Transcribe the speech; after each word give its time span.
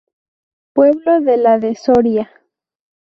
Pueblo 0.73 1.19
de 1.21 1.37
la 1.37 1.59
de 1.59 1.75
Soria. 1.75 2.31